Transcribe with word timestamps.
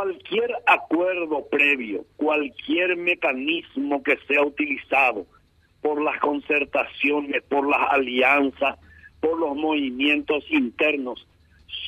cualquier 0.00 0.50
acuerdo 0.66 1.46
previo, 1.50 2.06
cualquier 2.16 2.96
mecanismo 2.96 4.02
que 4.02 4.16
sea 4.26 4.42
utilizado 4.42 5.26
por 5.82 6.00
las 6.00 6.18
concertaciones, 6.20 7.42
por 7.42 7.68
las 7.68 7.92
alianzas, 7.92 8.78
por 9.20 9.38
los 9.38 9.54
movimientos 9.54 10.42
internos, 10.50 11.26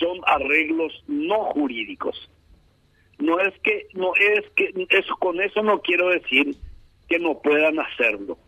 son 0.00 0.18
arreglos 0.26 1.04
no 1.06 1.44
jurídicos. 1.52 2.28
No 3.18 3.38
es 3.38 3.56
que, 3.60 3.86
no 3.94 4.12
es 4.16 4.42
que, 4.56 4.72
eso, 4.88 5.14
con 5.16 5.40
eso 5.40 5.62
no 5.62 5.80
quiero 5.80 6.08
decir 6.08 6.56
que 7.08 7.20
no 7.20 7.40
puedan 7.40 7.78
hacerlo, 7.78 8.38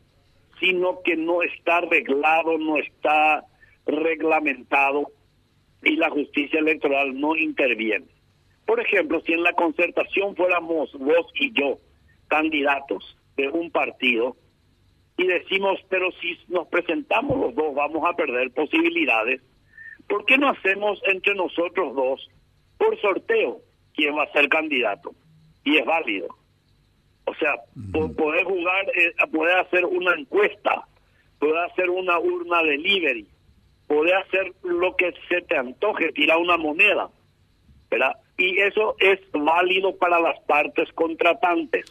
sino 0.59 1.03
que 1.05 1.15
no 1.15 1.43
está 1.43 1.77
arreglado, 1.77 2.59
no 2.59 2.79
está 2.79 3.45
reglamentado 3.87 5.13
y 5.85 5.95
la 5.95 6.11
justicia 6.11 6.59
electoral 6.59 7.21
no 7.21 7.37
interviene. 7.37 8.12
Por 8.67 8.81
ejemplo, 8.81 9.21
si 9.21 9.33
en 9.33 9.43
la 9.43 9.53
concertación 9.53 10.37
fuéramos 10.37 10.93
vos 10.95 11.27
y 11.35 11.53
yo, 11.53 11.79
candidatos 12.29 13.17
de 13.37 13.49
un 13.49 13.71
partido, 13.71 14.37
y 15.17 15.27
decimos, 15.27 15.79
pero 15.89 16.11
si 16.21 16.39
nos 16.49 16.69
presentamos 16.69 17.39
los 17.39 17.55
dos 17.55 17.75
vamos 17.75 18.03
a 18.09 18.17
perder 18.17 18.51
posibilidades, 18.53 19.41
¿por 20.09 20.25
qué 20.25 20.39
no 20.39 20.49
hacemos 20.49 21.01
entre 21.07 21.35
nosotros 21.35 21.95
dos 21.95 22.29
por 22.79 22.99
sorteo 23.01 23.61
quién 23.95 24.17
va 24.17 24.25
a 24.25 24.33
ser 24.33 24.49
candidato? 24.49 25.15
Y 25.65 25.77
es 25.77 25.85
válido. 25.85 26.29
O 27.25 27.35
sea, 27.35 27.55
poder 28.17 28.45
jugar, 28.45 28.89
eh, 28.97 29.15
poder 29.31 29.59
hacer 29.59 29.85
una 29.85 30.15
encuesta, 30.15 30.87
poder 31.39 31.59
hacer 31.59 31.89
una 31.89 32.19
urna 32.19 32.63
delivery, 32.63 33.27
poder 33.87 34.17
hacer 34.17 34.53
lo 34.63 34.97
que 34.97 35.13
se 35.29 35.43
te 35.43 35.57
antoje, 35.57 36.13
tirar 36.13 36.39
una 36.39 36.57
moneda, 36.57 37.11
¿verdad? 37.91 38.17
Y 38.39 38.59
eso 38.61 38.97
es 38.99 39.21
válido 39.33 39.97
para 39.97 40.19
las 40.21 40.39
partes 40.47 40.89
contratantes. 40.95 41.87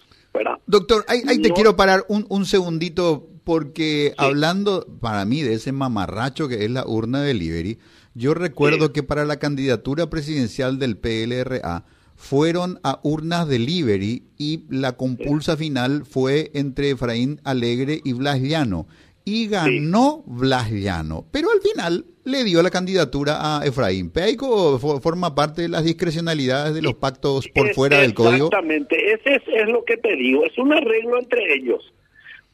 Doctor, 0.65 1.05
ahí, 1.07 1.41
te 1.41 1.51
quiero 1.51 1.75
parar 1.75 2.05
un, 2.07 2.25
un 2.29 2.45
segundito 2.45 3.27
porque 3.43 4.13
hablando 4.17 4.85
para 5.01 5.25
mí 5.25 5.41
de 5.41 5.53
ese 5.53 5.71
mamarracho 5.71 6.47
que 6.47 6.63
es 6.63 6.71
la 6.71 6.85
urna 6.85 7.21
delivery, 7.21 7.79
yo 8.13 8.33
recuerdo 8.33 8.93
que 8.93 9.03
para 9.03 9.25
la 9.25 9.39
candidatura 9.39 10.09
presidencial 10.09 10.79
del 10.79 10.97
PLRA 10.97 11.85
fueron 12.15 12.79
a 12.83 12.99
urnas 13.03 13.47
delivery 13.47 14.27
y 14.37 14.65
la 14.69 14.95
compulsa 14.95 15.57
final 15.57 16.05
fue 16.05 16.51
entre 16.53 16.91
Efraín 16.91 17.41
Alegre 17.43 17.99
y 18.03 18.13
Blas 18.13 18.39
Llano. 18.39 18.87
Y 19.23 19.47
ganó 19.47 20.23
Blas 20.25 20.71
Llano, 20.71 21.25
pero 21.31 21.49
al 21.51 21.61
final 21.61 22.05
le 22.25 22.43
dio 22.43 22.61
la 22.61 22.69
candidatura 22.69 23.59
a 23.59 23.65
Efraín. 23.65 24.11
Peico 24.11 24.79
forma 24.79 25.35
parte 25.35 25.63
de 25.63 25.69
las 25.69 25.83
discrecionalidades 25.83 26.73
de 26.73 26.81
los 26.81 26.95
pactos 26.95 27.47
por 27.49 27.73
fuera 27.73 27.99
del 27.99 28.13
código. 28.13 28.47
Exactamente, 28.47 29.13
ese 29.13 29.41
es, 29.47 29.67
lo 29.67 29.83
que 29.85 29.97
te 29.97 30.15
digo, 30.15 30.45
es 30.45 30.57
un 30.57 30.73
arreglo 30.73 31.19
entre 31.19 31.53
ellos. 31.53 31.93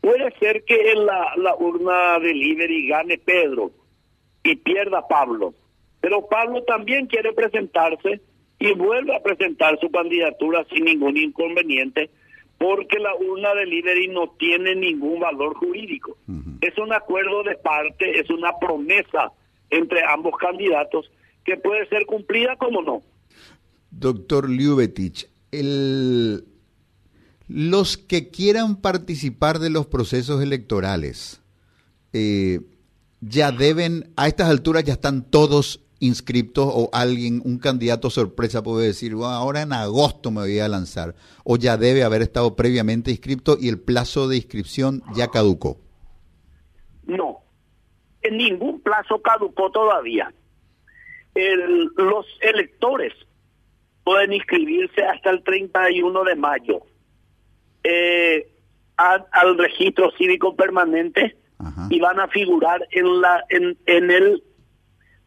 Puede 0.01 0.31
ser 0.39 0.63
que 0.63 0.91
en 0.91 1.05
la, 1.05 1.33
la 1.37 1.55
urna 1.55 2.19
delivery 2.19 2.87
gane 2.87 3.17
Pedro 3.17 3.71
y 4.43 4.55
pierda 4.55 5.07
Pablo, 5.07 5.53
pero 6.01 6.27
Pablo 6.27 6.63
también 6.63 7.07
quiere 7.07 7.33
presentarse 7.33 8.21
y 8.59 8.73
vuelve 8.73 9.15
a 9.15 9.23
presentar 9.23 9.79
su 9.79 9.89
candidatura 9.89 10.65
sin 10.71 10.85
ningún 10.85 11.17
inconveniente 11.17 12.09
porque 12.57 12.99
la 12.99 13.13
urna 13.15 13.53
delivery 13.53 14.07
no 14.07 14.29
tiene 14.39 14.75
ningún 14.75 15.19
valor 15.19 15.55
jurídico. 15.55 16.17
Es 16.67 16.77
un 16.77 16.93
acuerdo 16.93 17.43
de 17.43 17.55
parte, 17.55 18.19
es 18.19 18.29
una 18.29 18.57
promesa 18.59 19.31
entre 19.69 20.03
ambos 20.03 20.33
candidatos 20.37 21.09
que 21.45 21.55
puede 21.57 21.87
ser 21.87 22.05
cumplida 22.05 22.55
como 22.57 22.81
no. 22.81 23.01
Doctor 23.89 24.49
Ljubetich, 24.49 25.29
el, 25.51 26.43
los 27.47 27.97
que 27.97 28.29
quieran 28.29 28.81
participar 28.81 29.59
de 29.59 29.69
los 29.69 29.87
procesos 29.87 30.43
electorales 30.43 31.41
eh, 32.11 32.59
ya 33.21 33.51
deben, 33.51 34.11
a 34.17 34.27
estas 34.27 34.49
alturas 34.49 34.83
ya 34.83 34.93
están 34.93 35.23
todos 35.23 35.81
inscriptos 35.99 36.69
o 36.71 36.89
alguien, 36.91 37.41
un 37.43 37.57
candidato 37.57 38.09
sorpresa 38.09 38.61
puede 38.61 38.87
decir, 38.87 39.13
ahora 39.13 39.61
en 39.61 39.73
agosto 39.73 40.31
me 40.31 40.41
voy 40.41 40.59
a 40.59 40.67
lanzar, 40.67 41.15
o 41.43 41.57
ya 41.57 41.77
debe 41.77 42.03
haber 42.03 42.21
estado 42.21 42.55
previamente 42.55 43.09
inscripto 43.09 43.57
y 43.59 43.69
el 43.69 43.79
plazo 43.79 44.27
de 44.27 44.35
inscripción 44.35 45.01
ya 45.15 45.29
caducó? 45.29 45.79
No, 47.07 47.39
en 48.21 48.37
ningún 48.37 48.81
plazo 48.81 49.21
caducó 49.21 49.71
todavía. 49.71 50.31
los 51.33 52.25
electores 52.41 53.13
pueden 54.03 54.33
inscribirse 54.33 55.03
hasta 55.03 55.29
el 55.29 55.43
31 55.43 56.23
de 56.23 56.35
mayo 56.35 56.81
eh, 57.83 58.47
al 58.95 59.57
registro 59.57 60.11
cívico 60.17 60.55
permanente 60.55 61.35
y 61.89 61.99
van 61.99 62.19
a 62.19 62.27
figurar 62.27 62.87
en 62.91 63.21
la 63.21 63.43
en, 63.49 63.77
en 63.85 64.11
el 64.11 64.43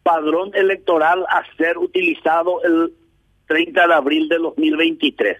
padrón 0.03 0.51
electoral 0.53 1.25
a 1.29 1.43
ser 1.57 1.77
utilizado 1.77 2.63
el 2.63 2.93
30 3.47 3.87
de 3.87 3.93
abril 3.93 4.29
de 4.29 4.37
2023. 4.37 5.37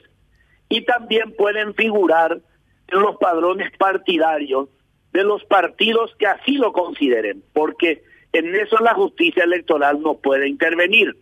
Y 0.70 0.86
también 0.86 1.34
pueden 1.36 1.74
figurar 1.76 2.40
en 2.88 3.02
los 3.02 3.16
padrones 3.18 3.72
partidarios 3.78 4.70
de 5.14 5.24
los 5.24 5.44
partidos 5.46 6.16
que 6.18 6.28
así 6.28 6.54
lo 6.54 6.72
consideren, 6.72 7.44
porque 7.54 8.04
en 8.34 8.56
eso 8.56 8.78
la 8.80 8.94
justicia 8.94 9.44
electoral 9.44 10.02
no 10.02 10.16
puede 10.16 10.48
intervenir. 10.48 11.16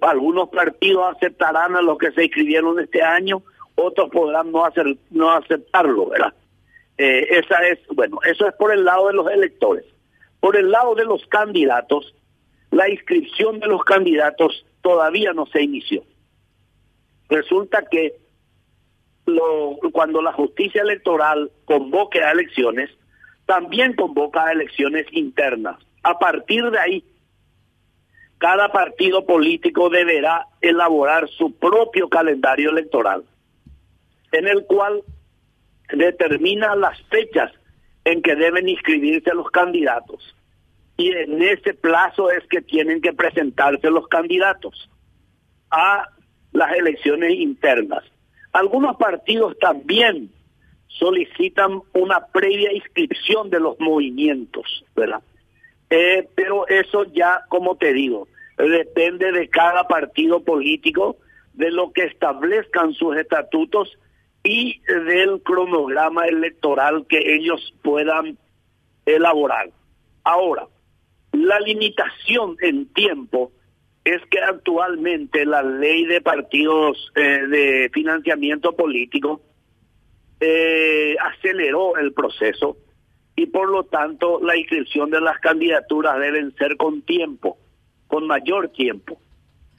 Algunos 0.00 0.48
partidos 0.48 1.14
aceptarán 1.14 1.76
a 1.76 1.82
los 1.82 1.98
que 1.98 2.10
se 2.12 2.24
inscribieron 2.24 2.80
este 2.80 3.02
año, 3.02 3.42
otros 3.74 4.10
podrán 4.10 4.50
no 4.50 4.64
hacer 4.64 4.96
no 5.10 5.30
aceptarlo, 5.30 6.08
¿verdad? 6.08 6.34
Eh, 6.98 7.26
esa 7.30 7.56
es, 7.66 7.78
bueno, 7.94 8.18
eso 8.24 8.48
es 8.48 8.54
por 8.54 8.72
el 8.72 8.84
lado 8.84 9.08
de 9.08 9.12
los 9.12 9.30
electores. 9.30 9.84
Por 10.40 10.56
el 10.56 10.70
lado 10.70 10.94
de 10.94 11.04
los 11.04 11.26
candidatos, 11.26 12.14
la 12.70 12.88
inscripción 12.88 13.60
de 13.60 13.66
los 13.66 13.84
candidatos 13.84 14.64
todavía 14.80 15.32
no 15.32 15.46
se 15.46 15.62
inició. 15.62 16.04
Resulta 17.28 17.84
que 17.90 18.14
cuando 19.92 20.22
la 20.22 20.32
justicia 20.32 20.82
electoral 20.82 21.50
convoque 21.64 22.22
a 22.22 22.32
elecciones, 22.32 22.90
también 23.44 23.94
convoca 23.94 24.44
a 24.44 24.52
elecciones 24.52 25.06
internas. 25.12 25.76
A 26.02 26.18
partir 26.18 26.70
de 26.70 26.78
ahí, 26.78 27.04
cada 28.38 28.70
partido 28.70 29.26
político 29.26 29.88
deberá 29.90 30.46
elaborar 30.60 31.28
su 31.28 31.52
propio 31.56 32.08
calendario 32.08 32.70
electoral, 32.70 33.24
en 34.32 34.46
el 34.46 34.64
cual 34.66 35.02
determina 35.92 36.74
las 36.76 37.00
fechas 37.08 37.52
en 38.04 38.22
que 38.22 38.36
deben 38.36 38.68
inscribirse 38.68 39.34
los 39.34 39.50
candidatos 39.50 40.36
y 40.96 41.10
en 41.12 41.42
ese 41.42 41.74
plazo 41.74 42.30
es 42.30 42.46
que 42.48 42.62
tienen 42.62 43.00
que 43.00 43.12
presentarse 43.12 43.90
los 43.90 44.08
candidatos 44.08 44.90
a 45.70 46.08
las 46.52 46.72
elecciones 46.74 47.32
internas. 47.32 48.02
Algunos 48.56 48.96
partidos 48.96 49.58
también 49.58 50.30
solicitan 50.86 51.82
una 51.92 52.26
previa 52.28 52.72
inscripción 52.72 53.50
de 53.50 53.60
los 53.60 53.78
movimientos, 53.78 54.82
¿verdad? 54.96 55.20
Eh, 55.90 56.26
pero 56.34 56.66
eso 56.66 57.04
ya, 57.12 57.42
como 57.50 57.76
te 57.76 57.92
digo, 57.92 58.28
depende 58.56 59.30
de 59.30 59.50
cada 59.50 59.86
partido 59.86 60.40
político, 60.40 61.18
de 61.52 61.70
lo 61.70 61.92
que 61.92 62.04
establezcan 62.04 62.94
sus 62.94 63.18
estatutos 63.18 63.98
y 64.42 64.80
del 64.86 65.42
cronograma 65.42 66.24
electoral 66.24 67.04
que 67.10 67.34
ellos 67.34 67.74
puedan 67.82 68.38
elaborar. 69.04 69.68
Ahora, 70.24 70.66
la 71.32 71.60
limitación 71.60 72.56
en 72.62 72.86
tiempo 72.94 73.52
es 74.06 74.24
que 74.30 74.38
actualmente 74.38 75.44
la 75.44 75.64
ley 75.64 76.06
de 76.06 76.20
partidos 76.20 77.10
eh, 77.16 77.44
de 77.48 77.90
financiamiento 77.92 78.76
político 78.76 79.40
eh, 80.38 81.16
aceleró 81.20 81.96
el 81.96 82.12
proceso 82.12 82.76
y 83.34 83.46
por 83.46 83.68
lo 83.68 83.82
tanto 83.82 84.40
la 84.40 84.56
inscripción 84.56 85.10
de 85.10 85.20
las 85.20 85.40
candidaturas 85.40 86.20
deben 86.20 86.54
ser 86.54 86.76
con 86.76 87.02
tiempo, 87.02 87.58
con 88.06 88.28
mayor 88.28 88.68
tiempo, 88.68 89.18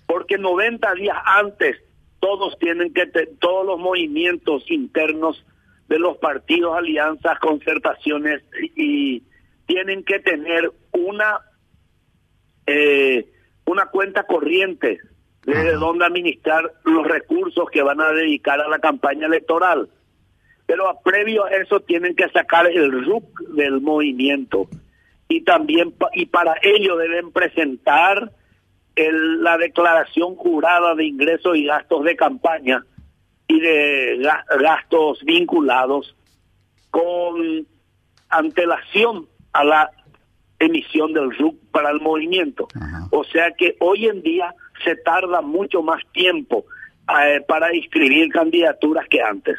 porque 0.06 0.38
90 0.38 0.94
días 0.96 1.18
antes 1.24 1.78
todos 2.20 2.60
tienen 2.60 2.94
que 2.94 3.06
todos 3.40 3.66
los 3.66 3.80
movimientos 3.80 4.70
internos 4.70 5.42
de 5.88 6.00
los 6.00 6.18
partidos, 6.18 6.78
alianzas, 6.78 7.40
concertaciones 7.40 8.44
y 8.76 9.24
tienen 9.68 10.04
que 10.04 10.20
tener 10.20 10.70
una 10.92 11.40
eh, 12.66 13.26
una 13.68 13.86
cuenta 13.88 14.24
corriente 14.24 15.00
de 15.46 15.74
donde 15.74 16.06
administrar 16.06 16.74
los 16.84 17.08
recursos 17.08 17.70
que 17.70 17.82
van 17.82 18.02
a 18.02 18.12
dedicar 18.12 18.60
a 18.60 18.68
la 18.68 18.80
campaña 18.80 19.28
electoral. 19.28 19.90
Pero 20.66 20.90
a 20.90 21.00
previo 21.02 21.46
a 21.46 21.52
eso 21.52 21.80
tienen 21.82 22.16
que 22.16 22.28
sacar 22.30 22.68
el 22.68 22.92
RUC 23.06 23.40
del 23.56 23.80
movimiento 23.80 24.68
y 25.30 25.42
también 25.42 25.94
y 26.14 26.26
para 26.26 26.56
ello 26.62 26.98
deben 26.98 27.32
presentar 27.32 28.32
la 28.96 29.58
declaración 29.58 30.36
jurada 30.36 30.96
de 30.96 31.06
ingresos 31.06 31.56
y 31.56 31.66
gastos 31.66 32.04
de 32.04 32.16
campaña 32.16 32.84
y 33.48 33.60
de 33.60 34.30
gastos 34.60 35.24
vinculados 35.24 36.16
con 36.90 37.68
antelación 38.30 39.28
a 39.54 39.64
la 39.64 39.92
emisión 40.60 41.14
del 41.14 41.36
RUC 41.38 41.56
para 41.72 41.92
el 41.92 42.02
movimiento. 42.02 42.68
O 43.12 43.24
sea 43.24 43.52
que 43.52 43.76
hoy 43.80 44.08
en 44.08 44.22
día 44.22 44.54
se 44.84 44.96
tarda 44.96 45.42
mucho 45.42 45.82
más 45.82 46.02
tiempo 46.14 46.66
eh, 47.22 47.42
para 47.48 47.76
inscribir 47.76 48.30
candidaturas 48.30 49.08
que 49.10 49.22
antes. 49.22 49.58